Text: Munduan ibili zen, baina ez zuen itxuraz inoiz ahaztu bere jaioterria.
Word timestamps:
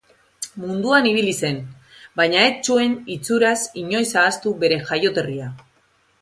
Munduan 0.61 1.09
ibili 1.09 1.33
zen, 1.41 1.59
baina 2.21 2.45
ez 2.45 2.55
zuen 2.71 2.95
itxuraz 3.17 3.53
inoiz 3.83 4.09
ahaztu 4.23 4.55
bere 4.65 4.81
jaioterria. 4.91 5.53